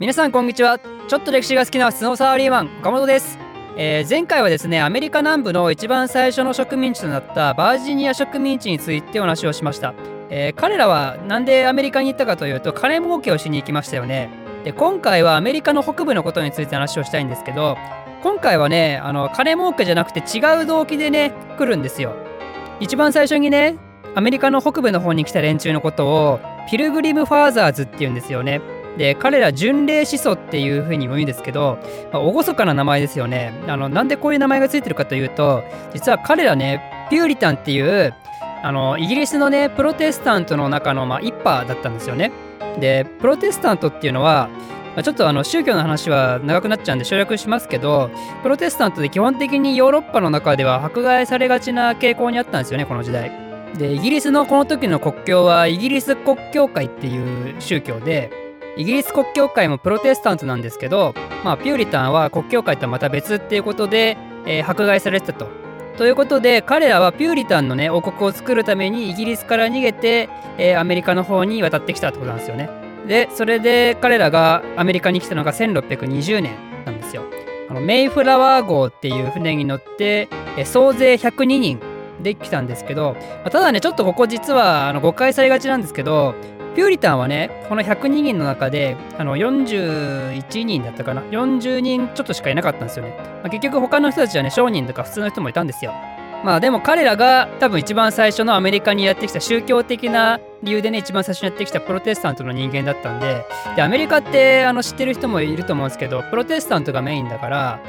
[0.00, 0.78] 皆さんこんにちは。
[0.78, 3.36] ちょっと歴史が好きなスノーサーリーマン岡本です、
[3.76, 9.92] えー、前回はですねアメリカ南部の一番最初の植民地となったバージニア植民地についてお話をしました、
[10.30, 14.30] えー、彼らはなんでアメリカに行ったかというと金儲けをしに行きましたよね。
[14.64, 17.76] で今回はアメリカの北部のことについて話をしたいんですけど
[18.22, 22.14] 今回はねあの金儲けじゃなくて違う動機でね来るんですよ。
[22.80, 23.76] 一番最初にね
[24.14, 26.40] アメリカの北部の方に来た連中のことを
[26.70, 28.62] ピルグリム・ファーザーズっていうんですよね。
[28.96, 31.78] で彼ら巡礼思想っていうふうにも言うんですけど、
[32.12, 35.62] まあ、厳かな名前ですよねあのなんでこういう名前がついてるかというと
[35.94, 38.14] 実は彼らねピューリタンっていう
[38.62, 42.32] あのイギリスのねプロテスタントの中の、まあ、一派だったんですよね
[42.78, 44.50] でプロテスタントっていうのは
[44.94, 48.10] まあ、ちょっとあの宗教の話は長くなっちゃうんで省略しますけど
[48.42, 53.30] プロテスタントで基本的にヨーロッパの中では迫害されがちな傾向にあったんですよねこの時代。
[53.78, 58.30] でイギリスのこの時の国教はイギリス国教会っていう宗教で
[58.76, 65.48] イギリス国教会もプロテスタントなんですけど、まあ、ピューリタンは国教会とはまた別っていうことで、えー、迫害されてたと。
[65.96, 72.70] ということで彼らはピューリタンのね王国を作るためにイギリスから逃げて、えー、アメリカの方に渡ってきたってことなんですよね。
[73.06, 76.54] でそれで彼らがアメリカに来たのが1620年
[76.86, 77.24] なんですよ。
[77.68, 81.80] あのメイフラワー号っていう船に乗って、えー、総勢102人
[82.22, 86.34] できたんですけど、まあ、ただねちょっとここ実はあの誤解されがちなんですけど
[86.74, 93.14] ピューリタンはね、この102人の中で、あの41人だったかな、40人ちょっとしかいなかったんですよね。
[93.42, 95.92] まあ、結局他の人たちはね、商人とか普通の人もいたんですよ。
[96.44, 103.44] まあでも彼らが多分一番最初のアメリカにやってきた宗教的な理由でね、一番最初にやってきたプロテスタントの人間だったんで、
[103.76, 107.80] で、アメリカってあの知ってる人もいると思うんですけど、プロテスタントがメインだから、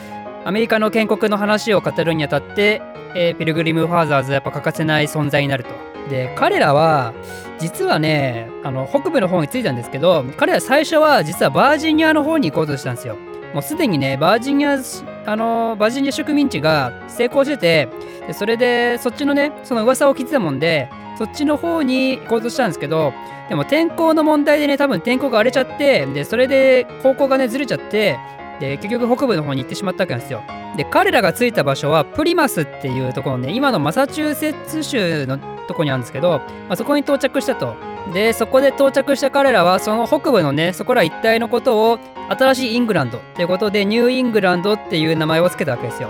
[0.43, 2.81] アメリカの建国の話を語るにあたって、
[3.15, 5.90] えー、ピルグリム・ファーザーズはやっぱ欠かせない存在になると。
[6.11, 7.13] で、彼らは、
[7.57, 13.15] 実はね、あの、北部の方に着いたんですけど、彼ら最初は実はバージニアの方に行こうとしたんですよ。
[13.53, 14.77] もうすでにね、バージニア、
[15.25, 17.87] あの、バージニア植民地が成功してて、
[18.27, 23.13] でそれで、そっちのね、その噂を聞いてたもんで、そっちの方に行こうとしたんですけど、
[23.47, 28.17] でも天候の問題でね、多分天候が荒れちゃって、で、それで方向がね、ずれちゃって、
[28.59, 30.43] で、結局北部の方に行ってしまったわけなんですよ。
[30.77, 35.37] で、彼らが着いた場所はプリマスっていうところね、今のマサチューセッツ州の
[35.71, 37.75] とこにあるんですけど、まあ、そこに到着したと。
[38.13, 41.99] で、そこで到着した彼らは、その北部のね、そこら一帯のことを、
[42.29, 46.09] 新しいイングランドっていうことで、ニューイングランドっていう名前を付けたわけですよ。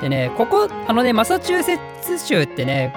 [0.00, 2.92] でね、ここ、あのね、マサチューセッツ州ってね、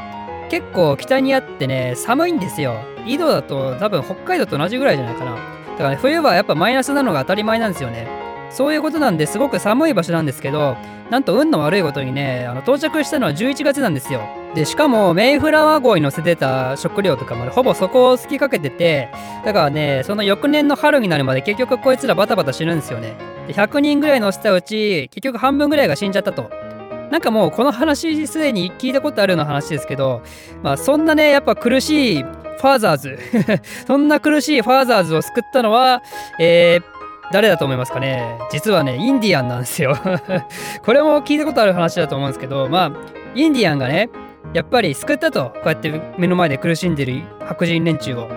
[0.49, 2.77] 結構北にあってね、寒いんですよ。
[3.05, 5.31] 緯度だと多分北海道と同じぐらいじゃないかな。
[5.33, 5.37] だ
[5.77, 8.07] からね、冬はやっぱマイナスなのが当たり前なんですよね。
[8.55, 10.77] そういうことなんですごく寒い場所なんですけど、
[11.09, 14.21] なんと運の悪いことにね、あの到着したのは11月なんですよ。
[14.55, 19.09] で、しかもメイフラワー号に乗せてた食料とかまでほぼそこを好きかけてて、
[19.43, 23.15] だからね、その翌年の春になるまで結局こいつらバタバタ死ぬんですよね。
[23.45, 26.49] で、100人ぐらい乗せたうち、結局半分ぐらいが死んじゃったと。
[27.11, 30.21] なんかもうこの話すでに聞いたことあるような話ですけど、
[30.63, 33.19] まあそんなね、やっぱ苦しいファーザーズ
[33.85, 36.01] そんな苦しいファーザーズを救ったのは、
[36.39, 36.94] えー、
[37.31, 38.37] 誰だと思いますかね？
[38.51, 39.95] 実はね、インディアンなんですよ。
[40.83, 42.91] これも聞いたことある話だと思うんですけど、まあ、
[43.33, 44.09] インディアンがね、
[44.53, 48.29] やっぱり救ったとこうやって目の前で苦しんでる白人連中を、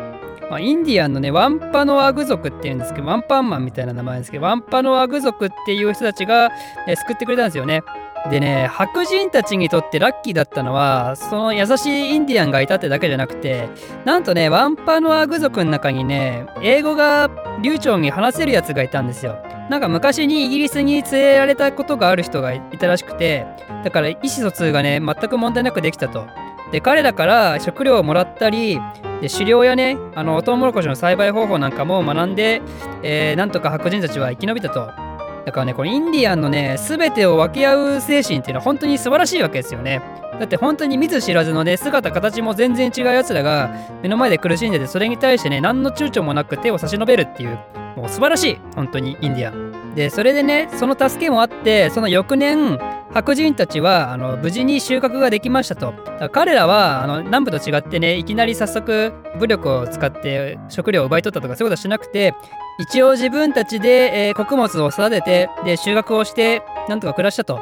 [0.50, 6.50] まあ、インディアンのねワンパノアグ族っていうんですけどワンパンマンみたいな名前ですけどワンパノアグ族っていう人たちが、
[6.88, 7.82] え救ってくれたんですよね。
[8.30, 13.68] でね白人たちにとってラッキーだったのはその優しいインディアンがいたってだけじゃなくて
[14.04, 17.30] なんとねワンパノアグ族の中にね英語が
[17.62, 19.38] 流暢に話せるやつがいたんですよ。
[19.70, 23.46] なんか昔にイギリスに連れられたことがある人がいたらしくて
[23.84, 26.26] だから意思疎通がね全く問題なくできたと。
[26.72, 28.78] で彼らから食料をもらったり
[29.22, 32.60] で狩猟やねあのトウモロコシの栽培方法なんかも学んで、
[33.02, 35.07] えー、なんとか白人たちは生き延びたと。
[35.48, 40.02] だからねこのインディアンのね全てを分け合う精神っていうのは本当に素晴らしいわけですよね。
[40.38, 43.70] だって本当に見ず知らずのね姿形も全然違うやつらが
[44.02, 47.58] 目の前で苦しんでてそれに対してね何の躊躇もなく手を差し伸べるっていう
[47.96, 49.94] もう素晴らしい本当にインディアン。
[49.94, 52.78] でそれでねその助けもあってその翌年
[53.18, 55.92] 白人たちはあの無事に収穫ができましたと
[56.30, 62.34] 彼らはあの南部と違ってねいきなり早速武力を使って食料を奪い取ったとかそういうことはしなくて
[62.78, 67.60] 一応自分たちで、えー、穀物を育ててで収穫をしてなんとか暮らしたと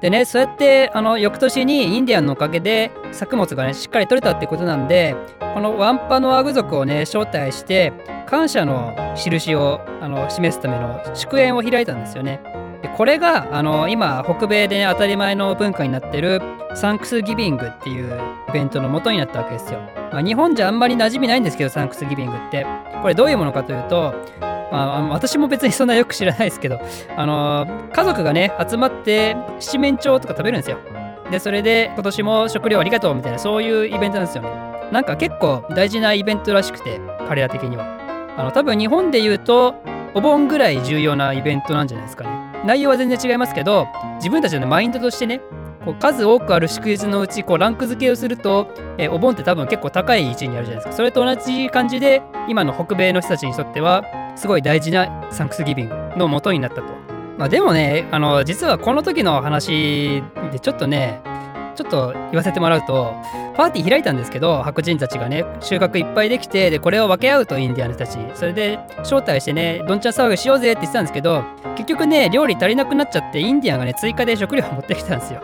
[0.00, 5.14] でね、そうやってあの翌年にインディアンのおかげで作物がね、しっかり取れたってことなんで、
[5.52, 7.92] このワンパのアグ族をね、招待して、
[8.26, 12.40] 感謝の印をあの示すための祝宴を開いたんですよね。
[12.96, 16.40] これがあの今北米で、当たり前の文化になってる
[16.74, 19.80] サンクスギビングっていうイベントの元になったわけですよ。
[20.12, 22.66] まあ、日本じゃあんまり馴染みないんですけどサンクスギビングって。
[23.02, 24.12] これどういうものかというと
[24.70, 26.80] まあ、私も別にそんなよく知らないですけど、
[27.16, 30.78] あの、家族がね、集まって七面鳥とか食べるんですよ。
[31.30, 34.50] で、それで今年も食料ありがとうみたいな、そういうイベントなんですよね。
[34.92, 37.84] なんか結構大事なイベントらしくて、彼ら的には。
[38.36, 39.74] あの、多分日本で言うと、
[40.14, 42.39] お盆ぐらい重要なイベントなんじゃないですかね。
[42.64, 43.86] 内容は全然違いますけど、
[44.16, 45.40] 自分たちのマインドとしてね、
[45.84, 48.68] こう数多くある祝日のうちこうランク付けをすると、
[48.98, 50.92] えー、お盆って多分結構高い位置にあるじゃないですか。
[50.92, 54.04] それと同じ感じで、今の北米の人たちにとっては、
[54.36, 57.00] すごい大事なサンクスギビングの元になったと。
[57.38, 60.22] まあ、でもね、あの実はこの時の話
[60.52, 61.20] でちょっとね、
[61.80, 63.14] ちょっと言わせてもらうと、
[63.56, 68.18] パーティー開いたんですけど、白人たちがね、収穫いっぱいできて、で、これを分け合うとインディアンたち。
[68.34, 71.42] それで、招待してね、どんちゃん騒ぎしようぜって言ってたんですけど、
[71.76, 75.40] 結局ね、料理足りなくなっちゃって、インディアンがね、追加で食料を持ってきたんですよ。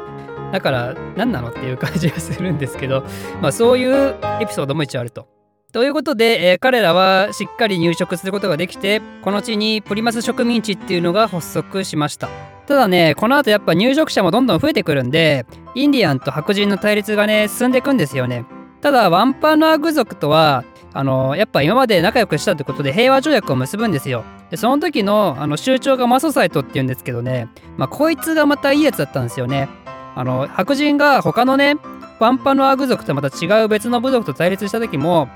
[0.53, 3.03] だから、何なのっていう感じがするんですけど、
[3.41, 5.36] まあ、そういうエピソードも一応あると。
[5.73, 12.29] ということで、えー、彼らはしっかり入植することができて、この地にプリマス植民地っていうのが発足しました。
[12.67, 18.47] ただね、この後やっぱ入植者もどんどん増えてくるんで、インディアンと白人の対立がね、進んでいくんですよね。
[18.81, 20.65] ただ、ワンパナーグ族とは、
[20.97, 24.25] あのやっぱ今まで仲良くしたってことで平和条約を結ぶんですよ。
[24.51, 29.69] でその時のあの酋長がマソサイトっていうんですけどね、まあ、こいつがまたいいやつだったんですよね。
[30.15, 31.77] あの白人が他のね
[32.19, 35.29] ワンパノアグ族とまた違う別の部族と対立した時も、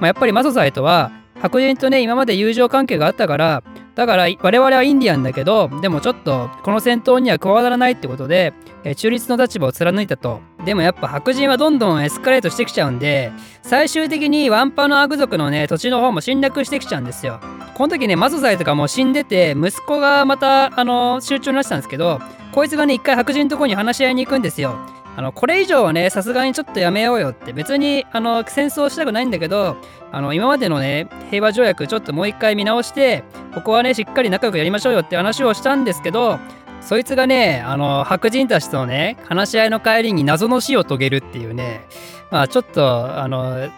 [0.00, 1.10] まあ、やっぱりマソサイトは
[1.40, 3.62] 白人とね今まで友情関係があったから
[3.94, 8.52] だから我々はインディアンだけどでもちょっとこの戦闘には加わらないってことで、
[8.84, 10.40] え中立の立場を貫いたと。
[10.64, 17.40] でもやっぱ白人はどんどんエスカレートしてきちゃうんで最終的にワンパのアグ族のね土地の方も侵略してきちゃうんですよ。
[17.74, 22.20] この時ねマゾサイとかもう死んでて息子がまたあの集中になってたんですけど
[22.52, 24.78] こいつがね一回白人のとこに話し合いに行くんですよ。
[25.18, 27.52] あのこれ以上はねさすがにちょっとやめようよって。
[27.52, 29.76] 別にあの戦争したくないんだけど
[30.12, 36.38] あの今までのね平和条約ちょっともう一回見直してここはねしっかり仲良くやりましょうよって話をしたんですけど
[36.80, 41.88] そいつがねあの白人たちとのね話し合いの帰りに謎の死を遂げるっていうね
[42.30, 43.68] まあちょっとあの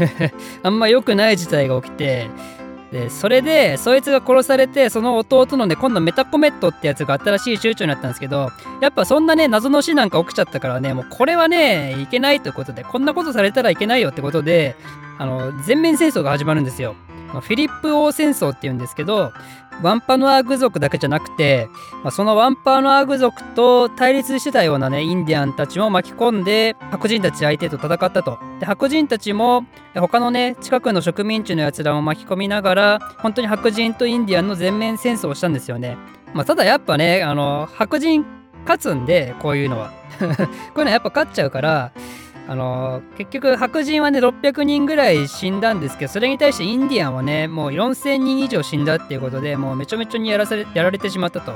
[0.62, 2.30] あんま良くない事態が起きて
[2.92, 8.50] でそれでそいつが殺されてその弟のね今度メタコメットってやつが新しい州長になったんですけど
[8.80, 14.76] やっぱそんなね謎の死なんか起きちゃったからねもうこれはねいけないということでこんなことされたらいけないよってことで
[15.18, 16.94] あの全面戦争が始まるんですよ。
[17.32, 19.32] フィリップ王戦争っていうんですけど
[19.82, 21.68] ワンパノアーグ族だけじゃなくて、
[22.02, 28.38] まあ、そのワンパノアーグ族と対立してたようなねインディアンたちも巻き込んで白人たち相手と戦ったと。
[28.58, 35.98] で白人たちも他のね近くの植民地のやつらを巻き込みながら本当に白人とインディアンの全面戦争をしたんですよね、
[36.32, 38.24] まあ、ただやっぱねあの白人
[38.62, 39.92] 勝つんでこういうのは。
[40.16, 41.92] こういうのはやっぱ勝っちゃうから
[42.48, 51.54] あの結局白人はね600人ぐらい死んだんですけどそれに対してインディアンはねもう4000人以上死んだっていうことでもうめちゃめちゃにやらされやられてしまったと。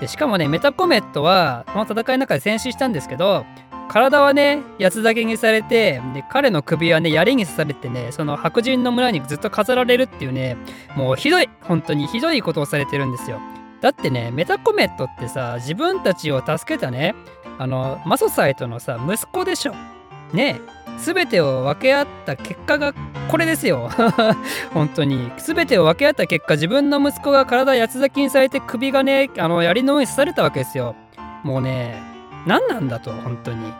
[0.00, 3.44] でしかもねメタコメットはこの戦いの中で戦死したんですけど
[3.88, 10.56] 体はね八つ咲きにされてで彼の首はね槍に刺されてねその白人の村にずっと飾られるっていうね
[10.94, 13.40] もうひどい本当にひどいことをされてるんですよ。
[13.80, 17.14] だってねメタコメットってさ自分たちを助けたね
[17.58, 19.97] あのマソサイトのさ息子でしょ。
[20.32, 20.60] ね
[20.98, 22.92] 全てを分け合った結果が
[23.28, 23.90] これですよ。
[24.72, 25.30] 本当に。
[25.36, 30.96] 全てを分け合った結果自分の息子が体八つ咲きにされて首がねあの槍の上に刺されたわけですよ。
[31.44, 32.02] もうね
[32.46, 33.72] 何なんだと本当に。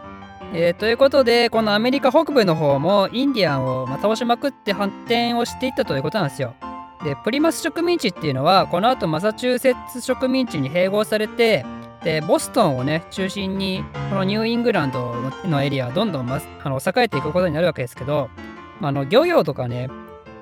[0.53, 6.55] えー、ということでこのアメリカ北部の方もインディアンを、ま倒しまくって発展をしていったということなんですよ。
[7.05, 11.65] でプリマス植民地っていうのはこの後マサチューセッツ植民地に併合されて
[12.03, 15.15] でボストンをね中心にこのニューイングランド
[15.45, 18.31] のエリアはどんどん、ま、あの栄えていくことになるわけですけど、
[18.81, 19.91] まあ、の漁業とかね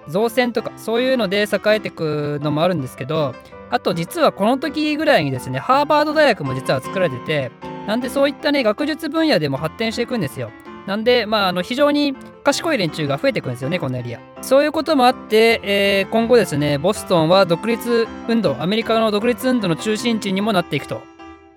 [0.09, 3.35] 造船とかそういうので栄えていくのもあるんですけど
[3.71, 7.51] あと実はこの時ぐらいにですねハーバード大学も実は作られてて
[7.87, 10.51] なんでそういったね学術分野でも発展していくんですよ
[10.87, 14.21] なんで、まあ、あの非常に賢い連中が増えていくんですよね、このエリア。
[14.41, 21.03] そういうこともあって、えー、今後ですね、ボストンは独立運動、アメリカの独立運動の中心地にもなっていくと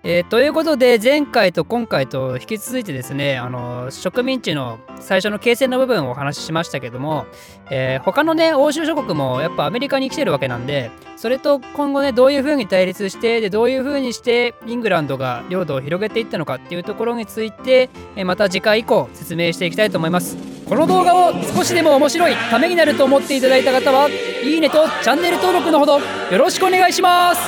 [0.01, 7.25] えー、ということで前回と今回と引き続いてですねあの植民地の最初の形成の部分をお話ししましたけども、
[7.69, 20.37] えー、他のね欧州諸国もやっぱアメリカに来てるわけなんでそれと今後ねどういうふうに対立してでどういうふうにしてイングランドが領土を広げていったのかっていうところについて、えー、また次回以降説明していきたいと思います。
[20.69, 26.03] この動画を少しでも面白いためになると思っていただいた方はいいねとチャンネル登録のほどよ
[26.37, 27.41] ろしくお願いします。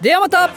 [0.00, 0.50] ではまた。